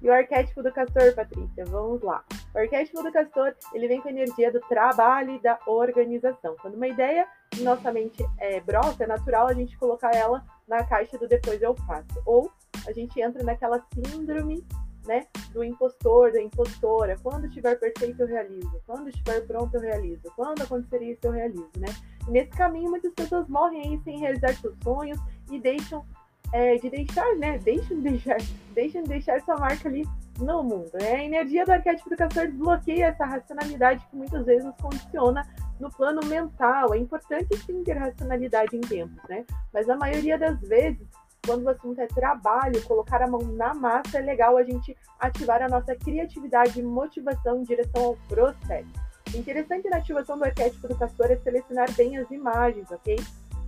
[0.00, 2.22] E o arquétipo do castor, Patrícia, vamos lá.
[2.54, 6.54] O arquétipo do castor, ele vem com a energia do trabalho e da organização.
[6.62, 7.26] Quando uma ideia
[7.58, 11.60] em nossa mente é brota, é natural a gente colocar ela na caixa do depois
[11.60, 12.22] eu faço.
[12.24, 12.52] Ou
[12.86, 14.64] a gente entra naquela síndrome
[15.04, 17.16] né, do impostor, da impostora.
[17.22, 18.80] Quando estiver perfeito, eu realizo.
[18.86, 20.30] Quando estiver pronto, eu realizo.
[20.36, 21.88] Quando acontecer isso, eu realizo, né?
[22.28, 25.18] Nesse caminho, muitas pessoas morrem sem realizar seus sonhos
[25.50, 26.04] e deixam
[26.52, 27.58] é, de deixar, né?
[27.58, 28.36] Deixam de deixar,
[28.74, 30.06] deixam de deixar sua marca ali
[30.38, 30.90] no mundo.
[30.94, 31.12] Né?
[31.12, 35.46] A energia do arquétipo do castor desbloqueia essa racionalidade que muitas vezes nos condiciona
[35.80, 36.94] no plano mental.
[36.94, 39.44] É importante sim ter racionalidade em tempos, né?
[39.72, 41.06] Mas a maioria das vezes
[41.46, 45.62] quando o assunto é trabalho, colocar a mão na massa, é legal a gente ativar
[45.62, 49.03] a nossa criatividade e motivação em direção ao processo.
[49.34, 53.16] Interessante na ativação do arquétipo do castor é selecionar bem as imagens, ok?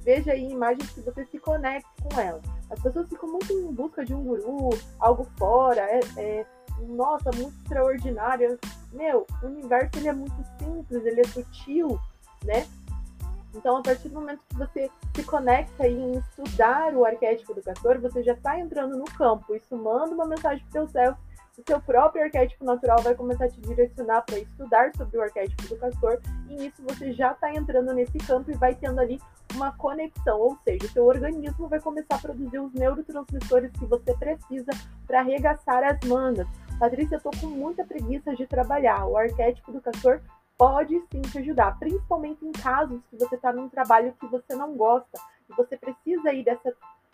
[0.00, 2.42] Veja aí imagens que você se conecte com elas.
[2.70, 6.46] As pessoas ficam muito em busca de um guru, algo fora, é, é
[6.88, 8.58] nossa, muito extraordinário.
[8.92, 11.98] Meu, o universo ele é muito simples, ele é sutil,
[12.44, 12.66] né?
[13.54, 17.98] Então, a partir do momento que você se conecta em estudar o arquétipo do castor,
[17.98, 19.54] você já está entrando no campo.
[19.54, 21.16] Isso manda uma mensagem para o seu céu.
[21.58, 25.66] O seu próprio arquétipo natural vai começar a te direcionar para estudar sobre o arquétipo
[25.66, 29.18] do castor, e nisso você já está entrando nesse campo e vai tendo ali
[29.54, 34.14] uma conexão, ou seja, o seu organismo vai começar a produzir os neurotransmissores que você
[34.18, 34.70] precisa
[35.06, 36.46] para arregaçar as mangas.
[36.78, 39.06] Patrícia, eu tô com muita preguiça de trabalhar.
[39.06, 40.20] O arquétipo do castor
[40.58, 44.76] pode sim te ajudar, principalmente em casos que você está num trabalho que você não
[44.76, 45.18] gosta
[45.48, 46.70] e você precisa ir dessa,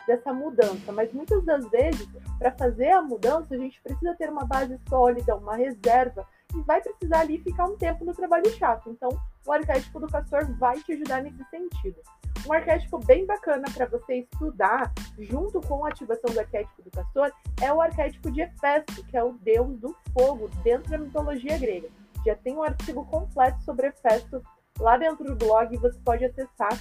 [0.07, 0.93] dessa mudança.
[0.93, 2.09] Mas muitas das vezes,
[2.39, 6.81] para fazer a mudança, a gente precisa ter uma base sólida, uma reserva, e vai
[6.81, 8.91] precisar ali ficar um tempo no trabalho chato.
[8.91, 9.11] Então,
[9.47, 11.97] o arquétipo do castor vai te ajudar nesse sentido.
[12.47, 17.33] Um arquétipo bem bacana para você estudar, junto com a ativação do arquétipo do castor,
[17.61, 21.89] é o arquétipo de Hefesto, que é o deus do fogo dentro da mitologia grega
[22.25, 24.43] já tem um artigo completo sobre Hefesto
[24.79, 26.73] lá dentro do blog, você pode acessar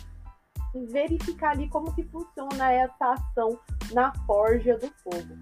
[0.74, 3.60] verificar ali como que funciona essa ação
[3.92, 5.36] na forja do fogo.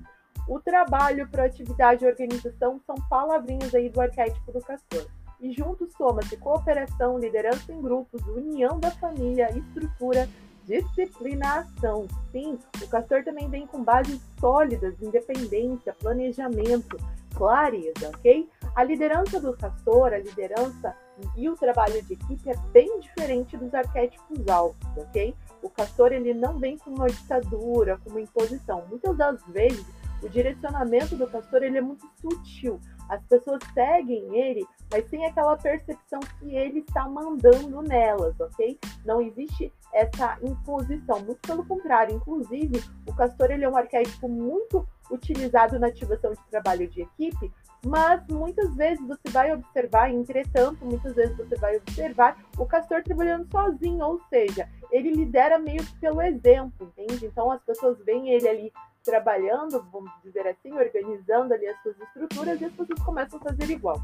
[0.48, 5.06] O trabalho, proatividade e organização são palavrinhas aí do arquétipo do castor.
[5.40, 10.28] E junto soma-se cooperação, liderança em grupos, união da família, estrutura,
[10.66, 12.08] disciplina, ação.
[12.32, 16.98] Sim, o castor também vem com bases sólidas, independência, planejamento,
[17.36, 18.50] clareza, ok?
[18.76, 20.96] A liderança do castor, a liderança
[21.36, 25.36] e o trabalho de equipe é bem diferente dos arquétipos altos, ok?
[25.62, 28.86] O castor ele não vem com uma ditadura, com uma imposição.
[28.90, 29.86] Muitas das vezes
[30.22, 32.80] o direcionamento do castor ele é muito sutil.
[33.08, 38.78] As pessoas seguem ele, mas sem aquela percepção que ele está mandando nelas, ok?
[39.04, 42.16] Não existe essa imposição, muito pelo contrário.
[42.16, 47.52] Inclusive, o castor ele é um arquétipo muito utilizado na ativação de trabalho de equipe,
[47.86, 53.50] mas muitas vezes você vai observar, entretanto, muitas vezes você vai observar o castor trabalhando
[53.50, 57.26] sozinho, ou seja, ele lidera meio que pelo exemplo, entende?
[57.26, 58.74] Então as pessoas veem ele ali
[59.04, 63.70] trabalhando, vamos dizer assim, organizando ali as suas estruturas e as pessoas começam a fazer
[63.70, 64.00] igual.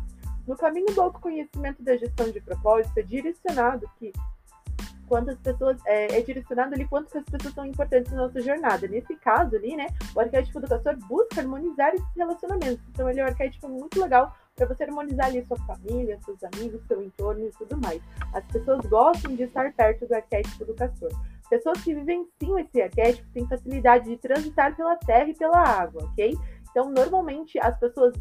[0.47, 4.13] No caminho do autoconhecimento da gestão de propósito, é direcionado que
[5.07, 8.87] quantas pessoas é, é, direcionado ali quanto que as pessoas são importantes na nossa jornada.
[8.87, 12.83] Nesse caso ali, né, o arquétipo do castor busca harmonizar esses relacionamentos.
[12.89, 16.81] Então ele é um arquétipo muito legal para você harmonizar ali sua família, seus amigos,
[16.87, 18.01] seu entorno e tudo mais.
[18.33, 21.11] As pessoas gostam de estar perto do arquétipo do castor.
[21.49, 26.35] Pessoas que vivenciam esse arquétipo têm facilidade de transitar pela terra e pela água, ok?
[26.71, 28.13] Então, normalmente, as pessoas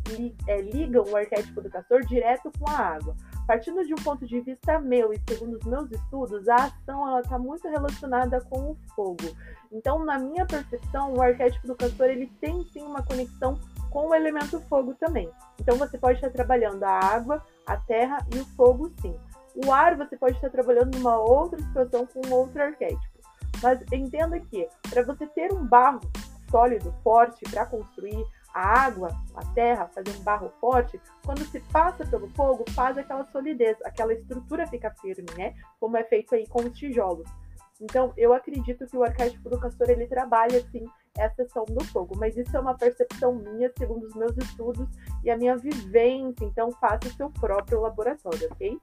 [0.47, 3.17] é, ligam o arquétipo do castor direto com a água.
[3.46, 7.20] Partindo de um ponto de vista meu e segundo os meus estudos, a ação ela
[7.20, 9.37] está muito relacionada com o fogo.
[9.70, 13.58] Então, na minha percepção, o arquétipo do castor ele tem sim uma conexão
[13.91, 15.31] com o elemento fogo também.
[15.61, 19.14] Então, você pode estar trabalhando a água, a terra e o fogo, sim.
[19.64, 23.14] O ar você pode estar trabalhando numa outra situação com outro arquétipo.
[23.62, 26.00] Mas entenda que para você ter um barro
[26.50, 28.25] sólido, forte para construir,
[28.55, 33.25] a água, a terra, fazer um barro forte, quando se passa pelo fogo, faz aquela
[33.27, 35.55] solidez, aquela estrutura fica firme, né?
[35.81, 37.29] Como é feito aí com os tijolos.
[37.81, 40.87] Então, eu acredito que o arquétipo do castor ele trabalha assim
[41.19, 44.89] essa ação do fogo, mas isso é uma percepção minha, segundo os meus estudos
[45.25, 46.45] e a minha vivência.
[46.45, 48.79] Então, faça o seu próprio laboratório, ok?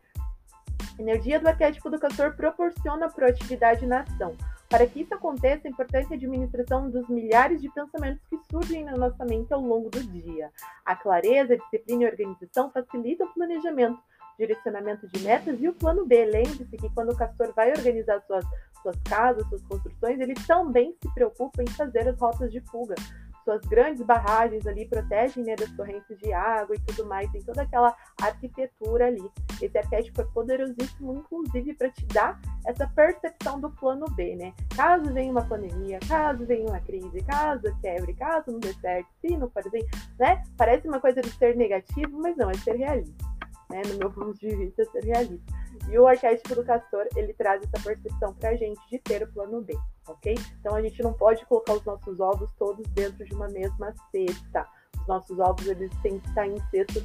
[0.99, 4.35] Energia do arquétipo do castor proporciona proatividade na ação.
[4.71, 8.95] Para que isso aconteça, é importante a administração dos milhares de pensamentos que surgem na
[8.95, 10.49] nossa mente ao longo do dia.
[10.85, 13.99] A clareza, a disciplina e a organização facilitam o planejamento,
[14.39, 16.23] direcionamento de metas e o plano B.
[16.23, 18.45] Lembre-se que quando o castor vai organizar suas,
[18.81, 22.95] suas casas, suas construções, ele também se preocupa em fazer as rotas de fuga
[23.43, 27.61] suas grandes barragens ali protegem né, das correntes de água e tudo mais, tem toda
[27.61, 29.23] aquela arquitetura ali.
[29.61, 34.53] Esse arquétipo é poderosíssimo, inclusive, para te dar essa percepção do plano B, né?
[34.75, 39.37] Caso venha uma pandemia, caso venha uma crise, caso quebre, caso não dê certo, se
[39.37, 39.85] não for assim,
[40.19, 40.43] né?
[40.57, 43.25] Parece uma coisa de ser negativo, mas não, é ser realista,
[43.69, 43.81] né?
[43.87, 45.61] No meu ponto de vista, é ser realista.
[45.89, 49.31] E o arquétipo do castor, ele traz essa percepção para a gente de ter o
[49.31, 50.35] plano B, ok?
[50.59, 54.67] Então a gente não pode colocar os nossos ovos todos dentro de uma mesma cesta.
[54.99, 57.03] Os nossos ovos, eles têm que estar em cestas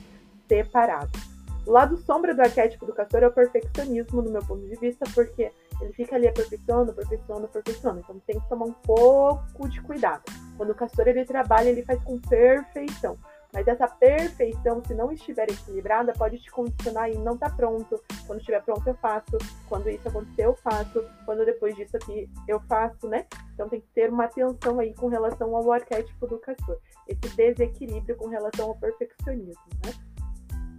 [0.49, 1.37] separados.
[1.67, 5.05] O lado sombra do arquétipo do castor é o perfeccionismo, no meu ponto de vista,
[5.12, 5.50] porque
[5.81, 8.00] ele fica ali aperfeiçoando, aperfeiçoando, aperfeiçoando.
[8.00, 10.23] Então tem que tomar um pouco de cuidado.
[10.56, 13.19] Quando o castor ele trabalha, ele faz com perfeição.
[13.53, 18.01] Mas essa perfeição, se não estiver equilibrada, pode te condicionar e não tá pronto.
[18.27, 19.39] Quando estiver pronto, eu faço.
[19.69, 21.05] Quando isso acontecer, eu faço.
[21.25, 23.27] Quando depois disso aqui, eu faço, né?
[23.55, 26.79] Então tem que ter uma atenção aí com relação ao arquétipo do castor.
[27.09, 29.93] Esse desequilíbrio com relação ao perfeccionismo, né?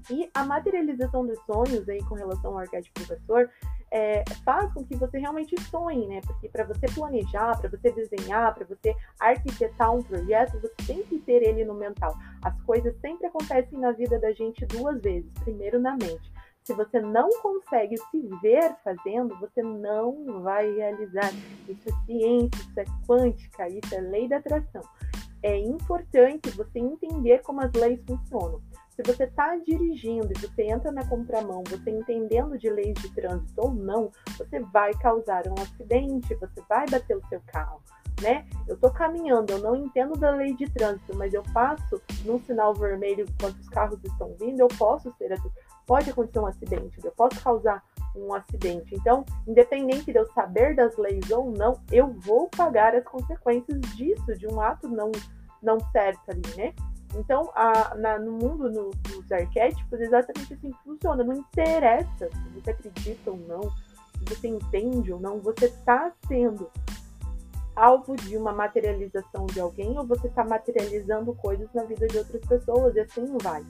[0.09, 3.49] E a materialização dos sonhos aí com relação ao arquétipo do castor
[3.91, 6.21] é, faz com que você realmente sonhe, né?
[6.25, 11.19] Porque para você planejar, para você desenhar, para você arquitetar um projeto, você tem que
[11.19, 12.13] ter ele no mental.
[12.43, 15.31] As coisas sempre acontecem na vida da gente duas vezes.
[15.43, 16.31] Primeiro na mente.
[16.63, 21.31] Se você não consegue se ver fazendo, você não vai realizar.
[21.65, 24.81] Isso é ciência, isso é quântica, isso é lei da atração.
[25.41, 28.61] É importante você entender como as leis funcionam.
[28.97, 33.61] Se você está dirigindo e você entra na contramão, você entendendo de leis de trânsito
[33.61, 37.79] ou não, você vai causar um acidente, você vai bater o seu carro,
[38.23, 38.47] né?
[38.67, 42.73] Eu estou caminhando, eu não entendo da lei de trânsito, mas eu passo num sinal
[42.73, 45.31] vermelho enquanto os carros estão vindo, eu posso ser
[45.85, 47.83] pode acontecer um acidente, eu posso causar
[48.15, 48.95] um acidente.
[48.95, 54.33] Então, independente de eu saber das leis ou não, eu vou pagar as consequências disso,
[54.35, 55.11] de um ato não
[55.61, 56.73] não certo ali, né?
[57.17, 61.23] Então, a, na, no mundo no, dos arquétipos, exatamente assim funciona.
[61.23, 66.69] Não interessa se você acredita ou não, se você entende ou não, você está sendo
[67.75, 72.41] alvo de uma materialização de alguém ou você está materializando coisas na vida de outras
[72.45, 73.65] pessoas e assim vai.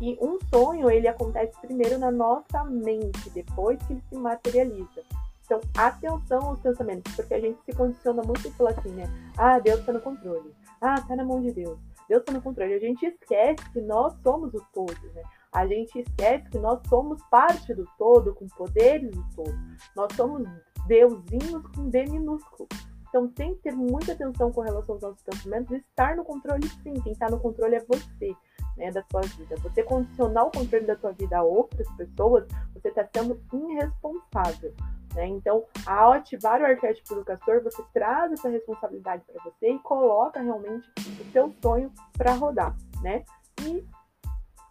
[0.00, 5.02] E um sonho, ele acontece primeiro na nossa mente, depois que ele se materializa.
[5.44, 9.04] Então, atenção aos pensamentos, porque a gente se condiciona muito fala assim, né?
[9.36, 10.54] Ah, Deus está no controle.
[10.80, 11.78] Ah, tá na mão de Deus.
[12.10, 12.74] Deus está no controle.
[12.74, 15.22] A gente esquece que nós somos o todo, né?
[15.52, 19.56] A gente esquece que nós somos parte do todo, com poderes do todo.
[19.94, 20.42] Nós somos
[20.88, 22.68] deusinhos com D minúsculo.
[23.08, 25.70] Então tem que ter muita atenção com relação aos nossos pensamentos.
[25.70, 26.94] Estar no controle, sim.
[26.94, 28.34] Quem está no controle é você,
[28.76, 29.54] né, da sua vida.
[29.58, 34.74] Você condicionar o controle da sua vida a outras pessoas, você está sendo irresponsável.
[35.14, 35.26] Né?
[35.26, 40.40] Então, ao ativar o arquétipo do castor, você traz essa responsabilidade para você e coloca
[40.40, 43.24] realmente o seu sonho para rodar, né?
[43.62, 43.84] E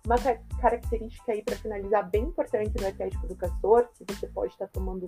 [0.05, 0.15] uma
[0.61, 5.07] característica aí para finalizar bem importante do arquétipo do castor, que você pode estar tomando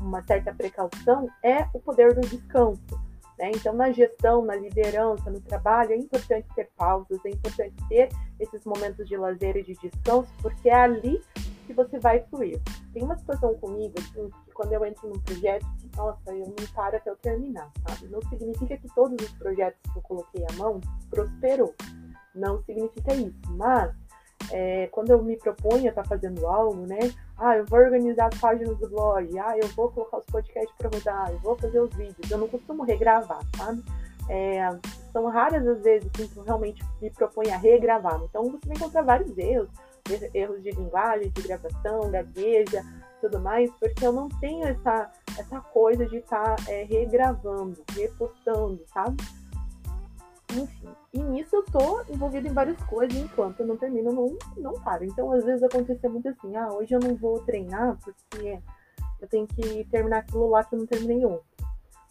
[0.00, 2.80] uma certa precaução, é o poder do descanso.
[3.38, 3.50] Né?
[3.54, 8.64] Então, na gestão, na liderança, no trabalho, é importante ter pausas, é importante ter esses
[8.64, 11.20] momentos de lazer e de descanso, porque é ali
[11.66, 12.60] que você vai fluir.
[12.92, 15.66] Tem uma situação comigo, assim, que quando eu entro num projeto,
[15.96, 18.08] nossa, eu não paro até eu terminar, sabe?
[18.08, 21.74] Não significa que todos os projetos que eu coloquei à mão prosperou.
[22.34, 23.94] Não significa isso, mas
[24.50, 26.98] é, quando eu me proponho a estar tá fazendo algo, né?
[27.38, 30.90] Ah, eu vou organizar as páginas do blog, ah, eu vou colocar os podcasts para
[30.90, 32.30] rodar, eu vou fazer os vídeos.
[32.30, 33.82] Eu não costumo regravar, sabe?
[34.28, 34.68] É,
[35.12, 38.20] são raras as vezes que eu realmente me proponho a regravar.
[38.22, 39.68] Então você vai encontrar vários erros,
[40.34, 42.82] erros de linguagem, de gravação, gagueja,
[43.20, 48.82] tudo mais, porque eu não tenho essa, essa coisa de estar tá, é, regravando, repostando,
[48.92, 49.22] sabe?
[50.52, 54.74] Enfim, e nisso eu tô envolvida em várias coisas, enquanto eu não termino, não, não
[54.82, 55.04] paro.
[55.04, 58.60] Então, às vezes acontece muito assim, ah, hoje eu não vou treinar porque
[59.20, 61.64] eu tenho que terminar aquilo lá que eu não terminei ontem.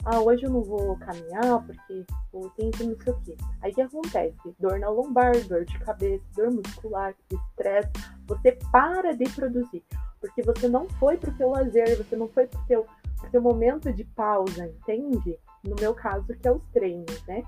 [0.04, 3.38] Ah, hoje eu não vou caminhar porque eu tenho que não sei o quê.
[3.62, 4.56] Aí o que acontece?
[4.60, 7.92] Dor na lombar, dor de cabeça, dor muscular, estresse.
[8.28, 9.84] Você para de produzir.
[10.20, 12.86] Porque você não foi pro seu lazer, você não foi pro seu,
[13.20, 15.38] pro seu momento de pausa, entende?
[15.64, 17.44] No meu caso, que é os treinos, né?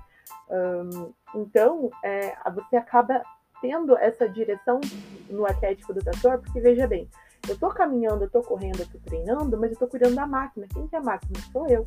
[1.34, 3.22] Então, é, você acaba
[3.60, 4.80] tendo essa direção
[5.30, 7.08] no arquétipo do trator, porque veja bem,
[7.48, 10.66] eu tô caminhando, eu tô correndo, eu tô treinando, mas eu tô cuidando da máquina.
[10.72, 11.38] Quem que é a máquina?
[11.52, 11.84] Sou eu.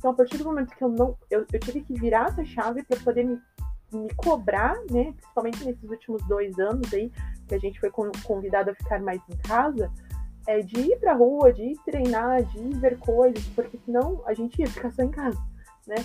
[0.00, 1.14] Então, a partir do momento que eu não.
[1.30, 3.38] Eu, eu tive que virar essa chave para poder me,
[3.92, 5.12] me cobrar, né?
[5.12, 7.12] Principalmente nesses últimos dois anos aí,
[7.46, 7.90] que a gente foi
[8.24, 9.92] convidado a ficar mais em casa,
[10.46, 14.32] é de ir pra rua, de ir treinar, de ir ver coisas, porque senão a
[14.32, 15.38] gente ia ficar só em casa,
[15.86, 15.96] né?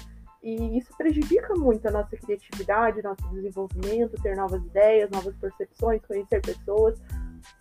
[0.44, 6.42] E isso prejudica muito a nossa criatividade, nosso desenvolvimento, ter novas ideias, novas percepções, conhecer
[6.42, 7.02] pessoas.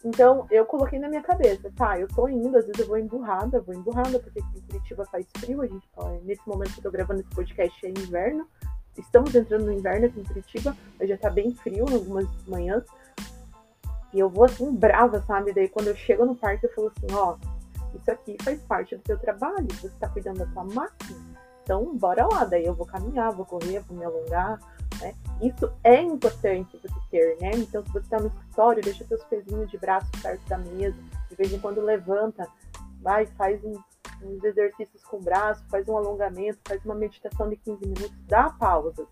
[0.04, 3.60] Então, eu coloquei na minha cabeça, tá, eu tô indo, às vezes eu vou emburrada,
[3.60, 5.88] vou emburrada, porque aqui em Curitiba faz frio, a gente,
[6.24, 8.46] nesse momento que eu tô gravando esse podcast é inverno,
[8.98, 12.84] estamos entrando no inverno aqui em Curitiba, mas já tá bem frio algumas manhãs,
[14.12, 15.52] e eu vou assim, brava, sabe?
[15.52, 17.36] Daí quando eu chego no parque, eu falo assim, ó,
[17.94, 21.18] isso aqui faz parte do teu trabalho, você tá cuidando da tua máquina,
[21.64, 24.58] então, bora lá, daí eu vou caminhar, vou correr, vou me alongar,
[25.00, 25.14] né?
[25.42, 27.50] Isso é importante você ter, né?
[27.54, 30.96] Então, se você está no escritório, deixa seus pezinhos de braço perto da mesa,
[31.28, 32.48] de vez em quando levanta,
[33.00, 33.74] vai, faz um,
[34.22, 38.50] uns exercícios com o braço, faz um alongamento, faz uma meditação de 15 minutos, dá
[38.50, 39.06] pausas.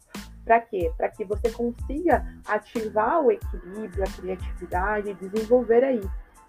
[0.45, 0.93] Para quê?
[0.97, 6.01] Para que você consiga ativar o equilíbrio, a criatividade, desenvolver aí